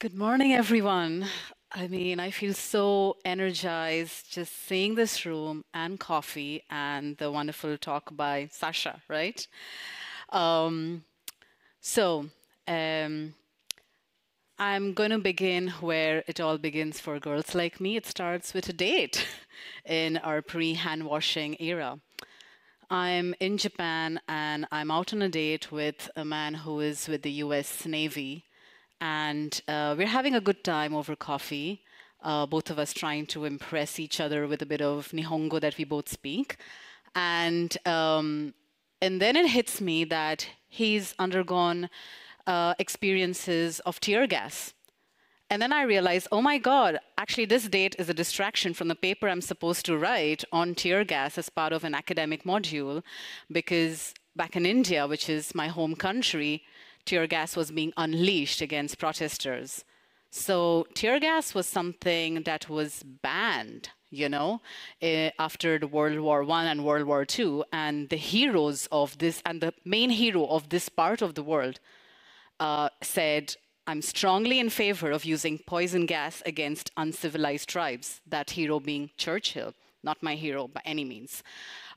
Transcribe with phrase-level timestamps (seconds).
[0.00, 1.26] Good morning, everyone.
[1.70, 7.76] I mean, I feel so energized just seeing this room and coffee and the wonderful
[7.76, 9.46] talk by Sasha, right?
[10.30, 11.04] Um,
[11.82, 12.30] so,
[12.66, 13.34] um,
[14.58, 17.96] I'm going to begin where it all begins for girls like me.
[17.96, 19.26] It starts with a date
[19.84, 22.00] in our pre hand washing era.
[22.88, 27.20] I'm in Japan and I'm out on a date with a man who is with
[27.20, 28.46] the US Navy
[29.00, 31.82] and uh, we're having a good time over coffee.
[32.22, 35.78] Uh, both of us trying to impress each other with a bit of Nihongo that
[35.78, 36.56] we both speak,
[37.14, 38.52] and um,
[39.00, 41.88] and then it hits me that he's undergone
[42.46, 44.74] uh, experiences of tear gas.
[45.52, 48.94] And then I realize, oh my God, actually, this date is a distraction from the
[48.94, 53.02] paper I'm supposed to write on tear gas as part of an academic module.
[53.50, 56.62] Because back in India, which is my home country,
[57.04, 59.84] tear gas was being unleashed against protesters.
[60.30, 64.60] So tear gas was something that was banned, you know,
[65.02, 69.42] uh, after the World War One and World War Two, and the heroes of this
[69.44, 71.80] and the main hero of this part of the world
[72.60, 73.56] uh, said,
[73.88, 79.74] "I'm strongly in favor of using poison gas against uncivilized tribes." That hero being Churchill,
[80.04, 81.42] not my hero by any means.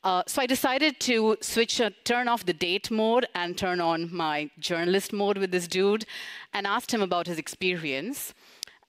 [0.04, 4.14] Uh, so I decided to switch, uh, turn off the date mode and turn on
[4.14, 6.06] my journalist mode with this dude
[6.54, 8.34] and asked him about his experience.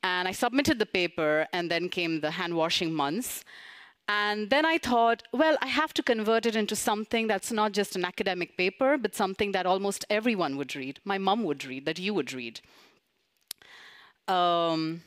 [0.03, 3.45] And I submitted the paper, and then came the hand washing months.
[4.09, 7.97] And then I thought, well, I have to convert it into something that's not just
[7.97, 10.99] an academic paper, but something that almost everyone would read.
[11.05, 12.61] My mom would read, that you would read.
[14.27, 15.03] Um,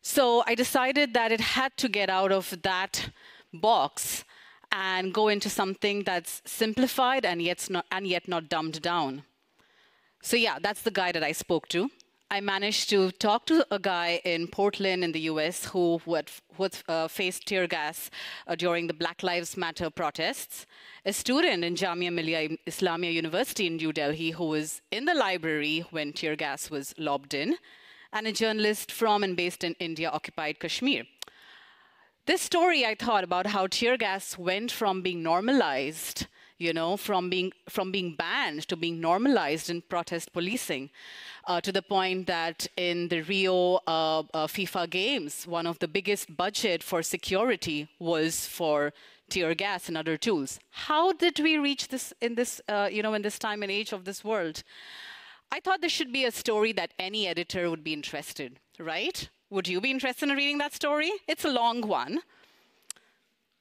[0.00, 3.10] so I decided that it had to get out of that
[3.52, 4.24] box
[4.72, 9.24] and go into something that's simplified and yet not, and yet not dumbed down.
[10.22, 11.90] So yeah, that's the guy that I spoke to.
[12.30, 16.64] I managed to talk to a guy in Portland in the US who had, who
[16.64, 18.10] had uh, faced tear gas
[18.46, 20.66] uh, during the Black Lives Matter protests,
[21.06, 25.86] a student in Jamia Millia Islamia University in New Delhi who was in the library
[25.90, 27.56] when tear gas was lobbed in,
[28.12, 31.04] and a journalist from and based in India occupied Kashmir.
[32.28, 36.26] This story I thought about how tear gas went from being normalized,
[36.58, 40.90] you know, from being from being banned to being normalized in protest policing,
[41.46, 45.88] uh, to the point that in the Rio uh, uh, FIFA games, one of the
[45.88, 48.92] biggest budget for security was for
[49.30, 50.60] tear gas and other tools.
[50.68, 53.94] How did we reach this in this, uh, you know, in this time and age
[53.94, 54.64] of this world?
[55.50, 59.30] I thought this should be a story that any editor would be interested, right?
[59.50, 61.10] Would you be interested in reading that story?
[61.26, 62.20] It's a long one.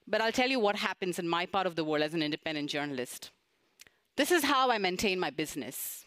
[0.05, 2.69] But I'll tell you what happens in my part of the world as an independent
[2.69, 3.31] journalist.
[4.17, 6.05] This is how I maintain my business.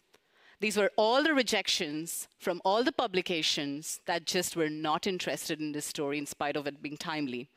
[0.60, 5.72] These were all the rejections from all the publications that just were not interested in
[5.72, 7.48] this story in spite of it being timely.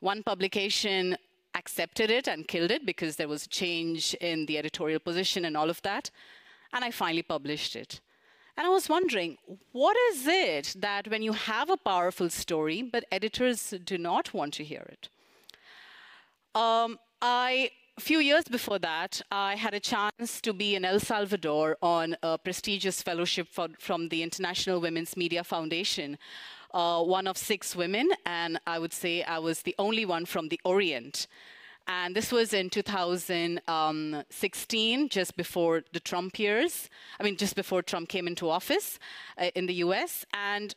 [0.00, 1.16] One publication
[1.54, 5.56] accepted it and killed it because there was a change in the editorial position and
[5.56, 6.10] all of that.
[6.72, 8.00] And I finally published it.
[8.56, 9.36] And I was wondering,
[9.72, 14.54] what is it that when you have a powerful story, but editors do not want
[14.54, 15.08] to hear it?
[16.54, 21.00] Um, I, a few years before that, I had a chance to be in El
[21.00, 26.16] Salvador on a prestigious fellowship for, from the International Women's Media Foundation.
[26.72, 30.48] Uh, one of six women, and I would say I was the only one from
[30.48, 31.26] the Orient.
[31.88, 36.90] And this was in 2016, just before the Trump years.
[37.20, 38.98] I mean, just before Trump came into office
[39.38, 40.24] uh, in the US.
[40.34, 40.74] And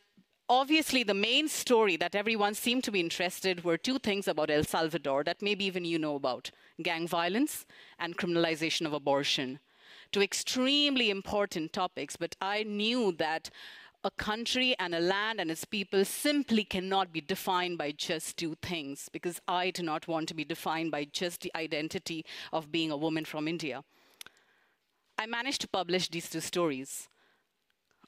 [0.48, 4.62] obviously, the main story that everyone seemed to be interested were two things about El
[4.62, 7.66] Salvador that maybe even you know about gang violence
[7.98, 9.58] and criminalization of abortion.
[10.12, 13.50] Two extremely important topics, but I knew that
[14.02, 18.56] a country and a land and its people simply cannot be defined by just two
[18.62, 22.90] things because I do not want to be defined by just the identity of being
[22.90, 23.84] a woman from India.
[25.18, 27.08] I managed to publish these two stories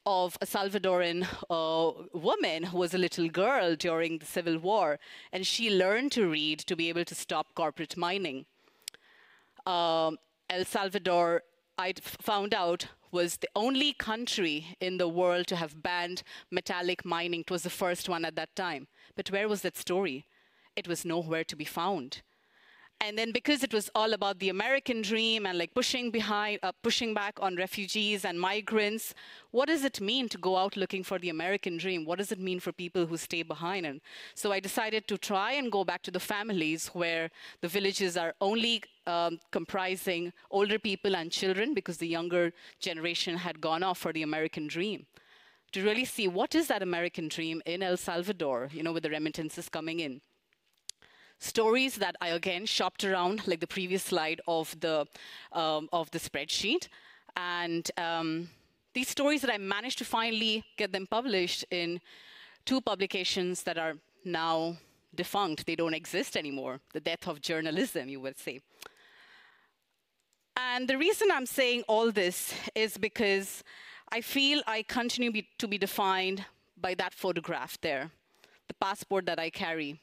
[0.06, 4.98] of a Salvadoran uh, woman who was a little girl during the Civil War,
[5.32, 8.46] and she learned to read to be able to stop corporate mining.
[9.66, 10.18] Um,
[10.50, 11.42] El Salvador,
[11.78, 17.40] I found out, was the only country in the world to have banned metallic mining.
[17.40, 18.88] It was the first one at that time.
[19.16, 20.26] But where was that story?
[20.76, 22.22] It was nowhere to be found
[23.02, 26.70] and then because it was all about the American dream and like pushing behind, uh,
[26.82, 29.12] pushing back on refugees and migrants,
[29.50, 32.04] what does it mean to go out looking for the American dream?
[32.04, 33.86] What does it mean for people who stay behind?
[33.86, 34.00] And
[34.36, 38.34] so I decided to try and go back to the families where the villages are
[38.40, 44.12] only um, comprising older people and children because the younger generation had gone off for
[44.12, 45.06] the American dream.
[45.72, 49.10] to really see what is that American dream in El Salvador, you know, with the
[49.10, 50.20] remittances coming in.
[51.42, 55.06] Stories that I again shopped around, like the previous slide of the
[55.52, 56.86] um, of the spreadsheet,
[57.36, 58.48] and um,
[58.94, 62.00] these stories that I managed to finally get them published in
[62.64, 63.94] two publications that are
[64.24, 64.76] now
[65.16, 65.66] defunct.
[65.66, 66.78] They don't exist anymore.
[66.92, 68.60] The death of journalism, you would say.
[70.56, 73.64] And the reason I'm saying all this is because
[74.12, 76.44] I feel I continue be, to be defined
[76.80, 78.12] by that photograph there,
[78.68, 79.98] the passport that I carry.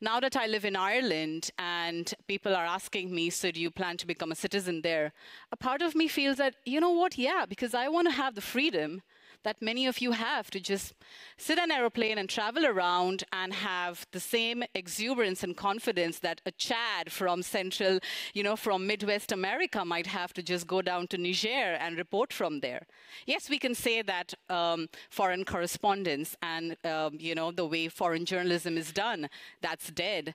[0.00, 3.96] Now that I live in Ireland and people are asking me, so do you plan
[3.96, 5.14] to become a citizen there?
[5.50, 8.34] A part of me feels that, you know what, yeah, because I want to have
[8.34, 9.00] the freedom
[9.46, 10.92] that many of you have to just
[11.38, 16.40] sit on an aeroplane and travel around and have the same exuberance and confidence that
[16.46, 18.00] a Chad from Central,
[18.34, 22.32] you know, from Midwest America might have to just go down to Niger and report
[22.32, 22.88] from there.
[23.24, 28.24] Yes, we can say that um, foreign correspondence and, um, you know, the way foreign
[28.24, 29.28] journalism is done,
[29.62, 30.34] that's dead.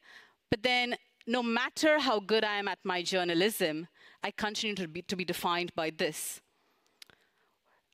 [0.50, 0.96] But then
[1.28, 3.90] no matter how good I am at my journalism,
[4.24, 6.40] I continue to be, to be defined by this.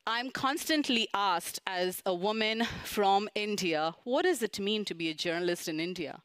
[0.09, 5.13] I'm constantly asked as a woman from India, what does it mean to be a
[5.13, 6.21] journalist in India?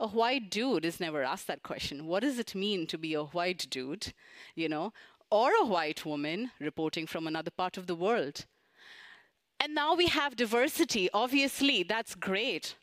[0.00, 2.06] A white dude is never asked that question.
[2.06, 4.12] What does it mean to be a white dude,
[4.56, 4.92] you know,
[5.30, 8.44] or a white woman reporting from another part of the world?
[9.60, 11.08] And now we have diversity.
[11.14, 12.74] Obviously, that's great.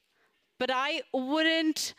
[0.57, 1.95] But I wouldn't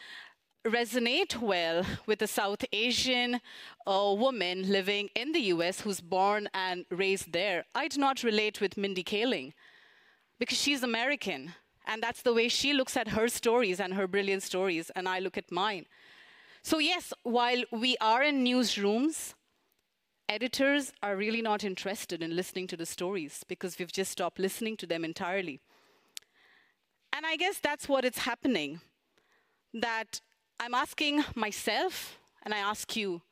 [0.66, 3.40] resonate well with a South Asian
[3.86, 7.64] uh, woman living in the US who's born and raised there.
[7.74, 9.52] I do not relate with Mindy Kaling
[10.38, 11.52] because she's American.
[11.86, 15.18] And that's the way she looks at her stories and her brilliant stories, and I
[15.18, 15.86] look at mine.
[16.62, 19.34] So, yes, while we are in newsrooms,
[20.28, 24.78] editors are really not interested in listening to the stories because we've just stopped listening
[24.78, 25.60] to them entirely.
[27.12, 28.80] And I guess that's what it's happening.
[29.74, 30.20] That
[30.60, 33.22] I'm asking myself, and I ask you,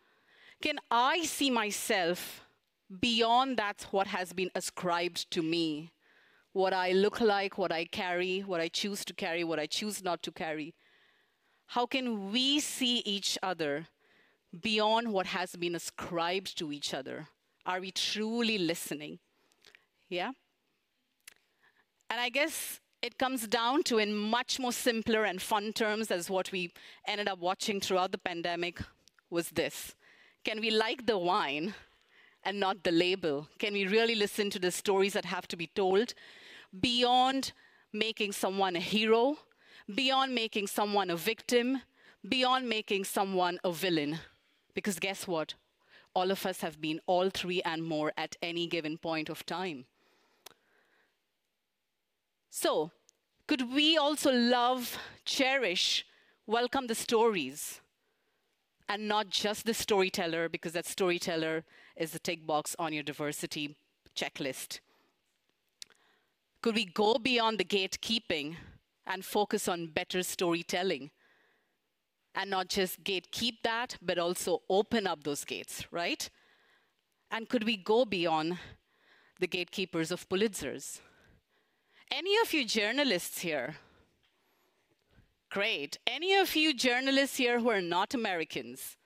[0.60, 2.44] can I see myself
[3.00, 5.92] beyond that what has been ascribed to me?
[6.52, 10.04] What I look like, what I carry, what I choose to carry, what I choose
[10.04, 10.74] not to carry.
[11.66, 13.86] How can we see each other
[14.60, 17.28] beyond what has been ascribed to each other?
[17.64, 19.18] Are we truly listening?
[20.10, 20.32] Yeah?
[22.10, 26.30] And I guess it comes down to in much more simpler and fun terms as
[26.30, 26.70] what we
[27.06, 28.80] ended up watching throughout the pandemic
[29.28, 29.94] was this.
[30.44, 31.74] Can we like the wine
[32.44, 33.48] and not the label?
[33.58, 36.14] Can we really listen to the stories that have to be told
[36.80, 37.52] beyond
[37.92, 39.36] making someone a hero,
[39.92, 41.82] beyond making someone a victim,
[42.28, 44.20] beyond making someone a villain?
[44.74, 45.54] Because guess what?
[46.14, 49.86] All of us have been all three and more at any given point of time.
[52.54, 52.90] So,
[53.46, 56.04] could we also love, cherish,
[56.46, 57.80] welcome the stories?
[58.90, 61.64] And not just the storyteller, because that storyteller
[61.96, 63.74] is the tick box on your diversity
[64.14, 64.80] checklist.
[66.60, 68.56] Could we go beyond the gatekeeping
[69.06, 71.10] and focus on better storytelling?
[72.34, 76.28] And not just gatekeep that, but also open up those gates, right?
[77.30, 78.58] And could we go beyond
[79.40, 81.00] the gatekeepers of Pulitzers?
[82.14, 83.76] Any of you journalists here?
[85.50, 85.98] Great.
[86.06, 88.98] Any of you journalists here who are not Americans?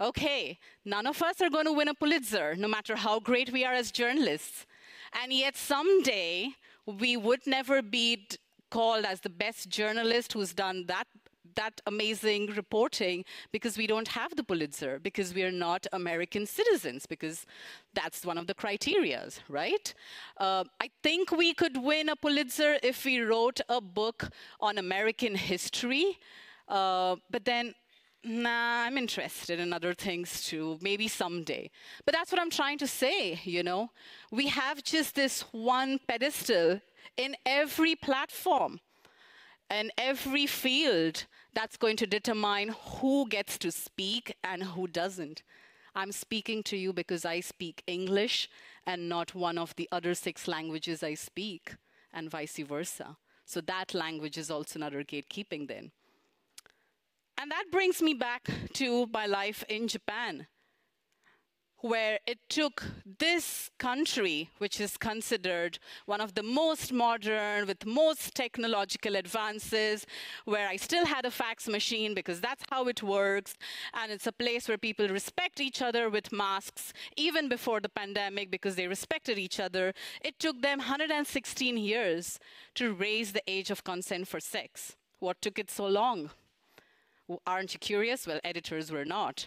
[0.00, 3.62] Okay, none of us are going to win a Pulitzer, no matter how great we
[3.66, 4.64] are as journalists.
[5.22, 6.48] And yet, someday,
[6.86, 8.26] we would never be
[8.70, 11.06] called as the best journalist who's done that
[11.56, 17.06] that amazing reporting because we don't have the Pulitzer, because we are not American citizens,
[17.06, 17.46] because
[17.94, 19.92] that's one of the criterias, right?
[20.38, 24.28] Uh, I think we could win a Pulitzer if we wrote a book
[24.60, 26.18] on American history,
[26.68, 27.74] uh, but then
[28.26, 31.70] nah, I'm interested in other things too, maybe someday.
[32.04, 33.90] But that's what I'm trying to say, you know?
[34.32, 36.80] We have just this one pedestal
[37.16, 38.80] in every platform
[39.70, 45.42] and every field that's going to determine who gets to speak and who doesn't.
[45.94, 48.50] I'm speaking to you because I speak English
[48.86, 51.76] and not one of the other six languages I speak,
[52.12, 53.16] and vice versa.
[53.46, 55.92] So that language is also another gatekeeping then.
[57.38, 60.48] And that brings me back to my life in Japan.
[61.86, 62.84] Where it took
[63.18, 70.06] this country, which is considered one of the most modern, with most technological advances,
[70.44, 73.54] where I still had a fax machine because that's how it works,
[73.94, 78.50] and it's a place where people respect each other with masks, even before the pandemic,
[78.50, 79.94] because they respected each other.
[80.20, 82.38] It took them 116 years
[82.74, 84.96] to raise the age of consent for sex.
[85.18, 86.30] What took it so long?
[87.46, 88.26] Aren't you curious?
[88.26, 89.46] Well, editors were not.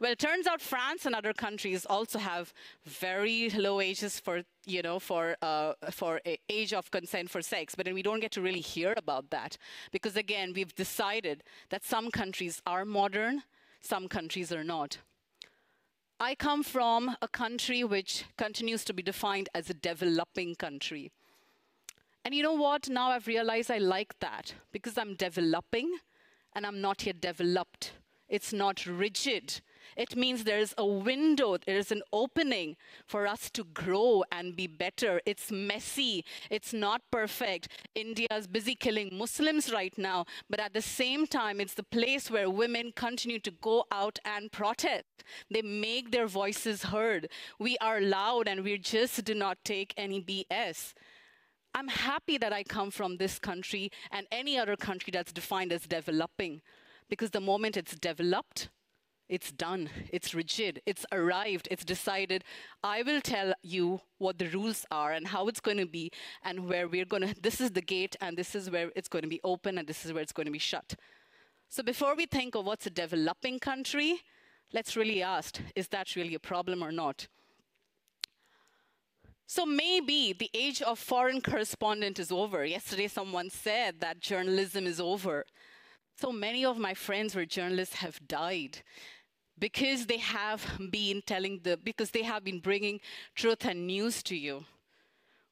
[0.00, 4.80] Well, it turns out France and other countries also have very low ages for, you
[4.80, 8.40] know, for, uh, for age of consent for sex, but then we don't get to
[8.40, 9.56] really hear about that
[9.90, 13.42] because, again, we've decided that some countries are modern,
[13.80, 14.98] some countries are not.
[16.20, 21.10] I come from a country which continues to be defined as a developing country.
[22.24, 22.88] And you know what?
[22.88, 25.98] Now I've realized I like that because I'm developing
[26.54, 27.92] and I'm not yet developed.
[28.28, 29.60] It's not rigid.
[29.96, 32.76] It means there's a window, there's an opening
[33.06, 35.20] for us to grow and be better.
[35.26, 37.68] It's messy, it's not perfect.
[37.94, 42.30] India is busy killing Muslims right now, but at the same time, it's the place
[42.30, 45.04] where women continue to go out and protest.
[45.50, 47.28] They make their voices heard.
[47.58, 50.94] We are loud and we just do not take any BS.
[51.74, 55.82] I'm happy that I come from this country and any other country that's defined as
[55.82, 56.60] developing,
[57.08, 58.68] because the moment it's developed,
[59.28, 62.44] it's done, it's rigid, it's arrived, it's decided.
[62.82, 66.10] I will tell you what the rules are and how it's going to be,
[66.42, 69.22] and where we're going to, this is the gate, and this is where it's going
[69.22, 70.94] to be open, and this is where it's going to be shut.
[71.68, 74.20] So before we think of what's a developing country,
[74.72, 77.28] let's really ask is that really a problem or not?
[79.46, 82.66] So maybe the age of foreign correspondent is over.
[82.66, 85.46] Yesterday, someone said that journalism is over.
[86.20, 88.82] So many of my friends who are journalists have died
[89.58, 93.00] because they have been telling the, because they have been bringing
[93.34, 94.64] truth and news to you.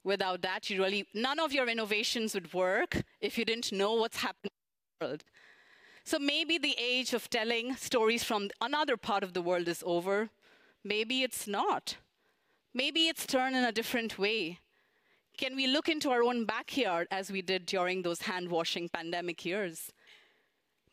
[0.04, 4.18] Without that, you really, none of your innovations would work if you didn't know what's
[4.18, 5.24] happening in the world.
[6.04, 10.30] So maybe the age of telling stories from another part of the world is over.
[10.84, 11.96] Maybe it's not.
[12.72, 14.60] Maybe it's turned in a different way.
[15.36, 19.44] Can we look into our own backyard as we did during those hand washing pandemic
[19.44, 19.90] years?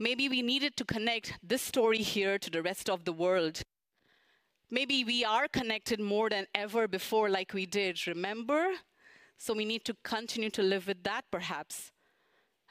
[0.04, 3.62] Maybe we needed to connect this story here to the rest of the world.
[4.70, 8.66] Maybe we are connected more than ever before, like we did, remember?
[9.38, 11.94] So we need to continue to live with that, perhaps.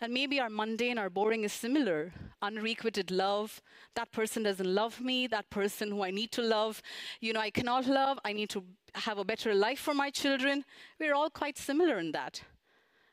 [0.03, 2.13] And maybe our mundane, our boring is similar.
[2.43, 3.63] Unrequited love.
[3.95, 5.27] That person doesn't love me.
[5.27, 6.83] That person who I need to love,
[7.23, 8.19] you know, I cannot love.
[8.27, 8.63] I need to
[8.95, 10.67] have a better life for my children.
[11.01, 12.43] We're all quite similar in that.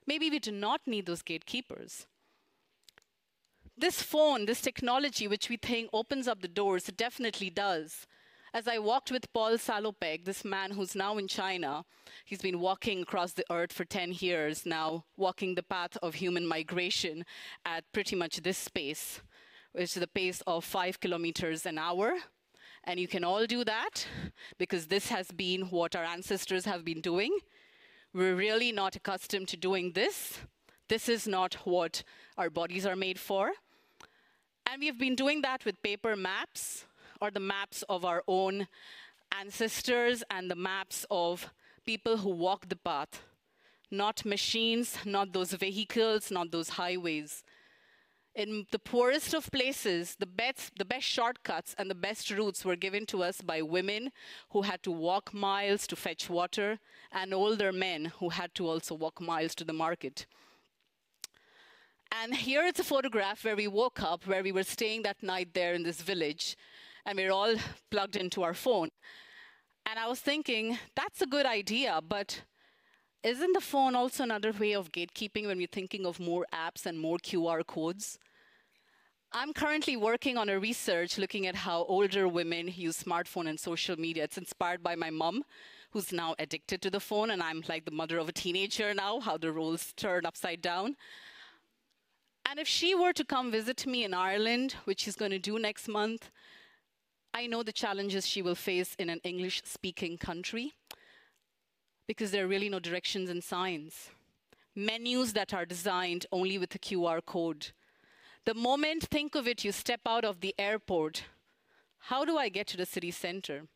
[0.06, 2.06] Maybe we do not need those gatekeepers.
[3.80, 8.06] This phone, this technology, which we think opens up the doors, it definitely does.
[8.54, 11.86] As I walked with Paul Salopek, this man who's now in China,
[12.26, 16.46] he's been walking across the earth for 10 years now, walking the path of human
[16.46, 17.24] migration
[17.66, 19.22] at pretty much this space,
[19.72, 22.16] which is the pace of five kilometers an hour.
[22.84, 24.06] And you can all do that
[24.58, 27.32] because this has been what our ancestors have been doing.
[28.14, 30.38] We're really not accustomed to doing this.
[30.90, 32.04] This is not what
[32.38, 33.54] our bodies are made for.
[34.72, 36.86] And we've been doing that with paper maps,
[37.20, 38.68] or the maps of our own
[39.32, 41.50] ancestors and the maps of
[41.86, 43.24] people who walk the path,
[43.90, 47.44] not machines, not those vehicles, not those highways.
[48.36, 52.76] In the poorest of places, the best, the best shortcuts and the best routes were
[52.76, 54.12] given to us by women
[54.52, 56.78] who had to walk miles to fetch water,
[57.12, 60.28] and older men who had to also walk miles to the market.
[62.12, 65.54] And here is a photograph where we woke up, where we were staying that night
[65.54, 66.58] there in this village
[67.06, 67.56] and we're all
[67.90, 68.90] plugged into our phone.
[69.86, 72.42] And I was thinking, that's a good idea, but
[73.24, 77.00] isn't the phone also another way of gatekeeping when we're thinking of more apps and
[77.00, 78.20] more QR codes?
[79.32, 83.96] I'm currently working on a research looking at how older women use smartphone and social
[83.96, 84.24] media.
[84.24, 85.44] It's inspired by my mom,
[85.92, 89.20] who's now addicted to the phone, and I'm like the mother of a teenager now,
[89.20, 90.96] how the roles turn upside down.
[92.50, 95.60] And if she were to come visit me in Ireland, which she's going to do
[95.60, 96.32] next month,
[97.32, 100.74] I know the challenges she will face in an English speaking country
[102.08, 104.10] because there are really no directions and signs.
[104.76, 107.68] Menus that are designed only with a QR code.
[108.46, 111.26] The moment, think of it, you step out of the airport,
[112.00, 113.68] how do I get to the city center?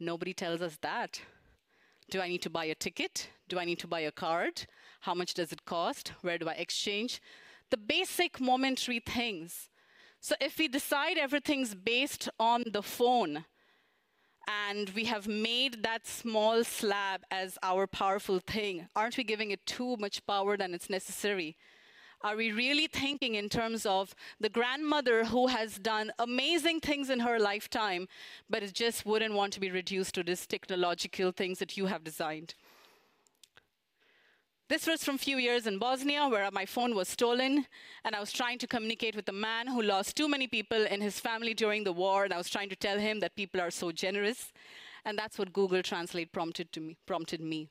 [0.00, 1.20] Nobody tells us that.
[2.10, 3.28] Do I need to buy a ticket?
[3.48, 4.66] Do I need to buy a card?
[5.02, 6.12] How much does it cost?
[6.22, 7.20] Where do I exchange?
[7.70, 9.68] The basic momentary things
[10.20, 13.44] so if we decide everything's based on the phone,
[14.48, 18.88] and we have made that small slab as our powerful thing.
[18.96, 21.56] Aren't we giving it too much power than it's necessary?
[22.22, 27.20] Are we really thinking in terms of the grandmother who has done amazing things in
[27.20, 28.08] her lifetime,
[28.50, 32.02] but it just wouldn't want to be reduced to these technological things that you have
[32.02, 32.54] designed?
[34.68, 37.66] This was from a few years in Bosnia where my phone was stolen
[38.04, 41.00] and I was trying to communicate with a man who lost too many people in
[41.00, 43.70] his family during the war and I was trying to tell him that people are
[43.70, 44.52] so generous
[45.04, 47.68] and that's what Google Translate prompted to me prompted me.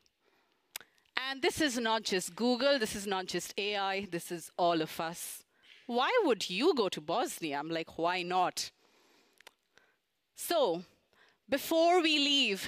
[1.30, 4.98] And this is not just Google, this is not just AI, this is all of
[5.02, 5.44] us.
[5.88, 7.60] Why would you go to Bosnia?
[7.60, 8.72] I'm like, why not?
[10.34, 10.84] So,
[11.50, 12.66] before we leave,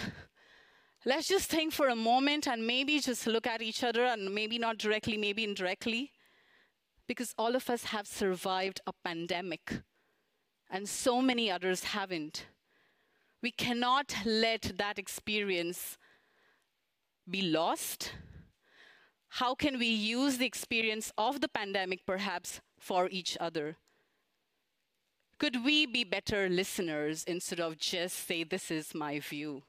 [1.08, 4.60] let's just think for a moment and maybe just look at each other and maybe
[4.60, 6.12] not directly, maybe indirectly,
[7.08, 9.84] because all of us have survived a pandemic
[10.70, 12.48] and so many others haven't.
[13.42, 15.98] We cannot let that experience
[17.30, 18.12] be lost.
[19.30, 23.78] How can we use the experience of the pandemic perhaps for each other?
[25.40, 29.64] Could we be better listeners instead of just say, This is my view?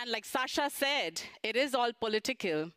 [0.00, 2.70] And like Sasha said, it is all political.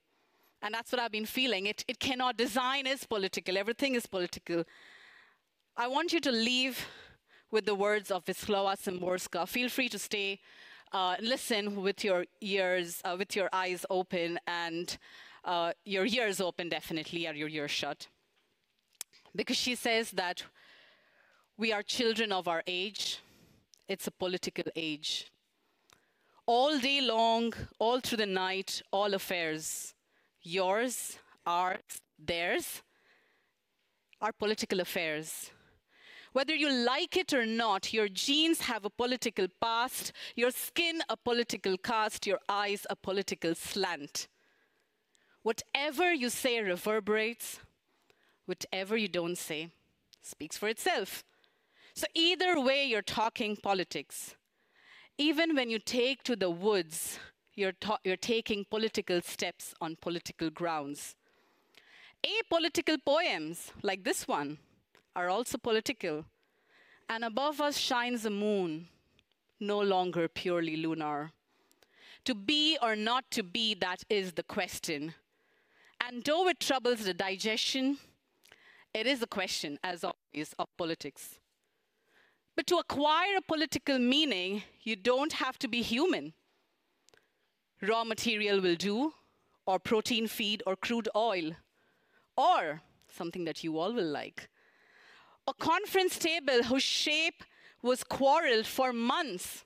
[0.61, 1.67] And that's what I've been feeling.
[1.67, 4.65] It, it cannot, design is political, everything is political.
[5.77, 6.85] I want you to leave
[7.49, 9.47] with the words of Wisława Szymborska.
[9.47, 10.41] Feel free to stay,
[10.91, 14.97] uh, listen with your ears, uh, with your eyes open, and
[15.45, 18.07] uh, your ears open definitely, or your ears shut.
[19.33, 20.43] Because she says that
[21.57, 23.21] we are children of our age,
[23.87, 25.31] it's a political age
[26.45, 29.93] all day long, all through the night, all affairs,
[30.41, 31.79] yours, ours,
[32.19, 32.81] theirs,
[34.21, 35.51] are political affairs.
[36.33, 41.15] Whether you like it or not, your genes have a political past, your skin a
[41.15, 44.27] political cast, your eyes a political slant.
[45.43, 47.59] Whatever you say reverberates,
[48.45, 49.69] whatever you don't say
[50.21, 51.23] speaks for itself.
[51.93, 54.35] So, either way, you're talking politics.
[55.17, 57.19] Even when you take to the woods,
[57.55, 61.15] you're, you're taking political steps on political grounds.
[62.25, 64.57] Apolitical poems, like this one,
[65.15, 66.25] are also political.
[67.09, 68.87] And above us shines a moon,
[69.59, 71.31] no longer purely lunar.
[72.25, 75.13] To be or not to be, that is the question.
[76.01, 77.97] And though it troubles the digestion,
[78.93, 81.39] it is a question, as always, of politics.
[82.55, 86.33] But to acquire a political meaning, you don't have to be human.
[87.81, 89.13] Raw material will do,
[89.65, 91.51] or protein feed, or crude oil,
[92.37, 94.49] or something that you all will like.
[95.47, 97.43] A conference table whose shape
[97.81, 99.65] was quarreled for months.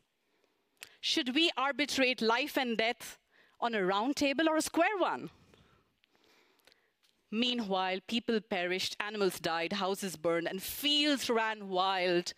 [1.01, 3.19] Should we arbitrate life and death
[3.59, 5.29] on a round table or a square one?
[7.29, 12.33] Meanwhile, people perished, animals died, houses burned, and fields ran wild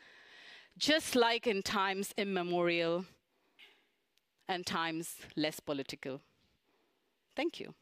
[0.80, 3.06] just like in times immemorial
[4.48, 6.22] and times less political.
[7.36, 7.74] Thank you.